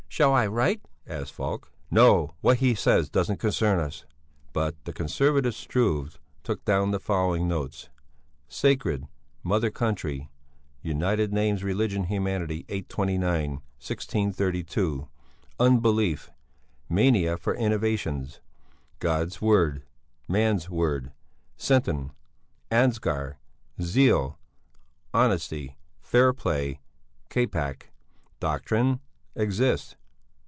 [0.11, 1.71] "Shall I write?" asked Falk.
[1.89, 4.05] "No, what he says doesn't concern us."
[4.51, 7.87] But the conservative Struve took down the following notes:
[8.49, 9.03] Sacred.
[9.03, 9.09] Int.
[9.41, 10.29] Mother country.
[10.81, 15.07] United names religion humanity 829, 1632.
[15.59, 16.29] Unbelief.
[16.89, 18.41] Mania for innovations.
[18.99, 19.83] God's word.
[20.27, 21.13] Man's word.
[21.57, 22.11] Centen.
[22.69, 23.37] Ansgar.
[23.81, 24.37] Zeal.
[25.13, 25.77] Honesty.
[26.01, 26.79] Fairplay.
[27.29, 27.91] Capac.
[28.41, 28.99] Doctrine.
[29.35, 29.95] Exist.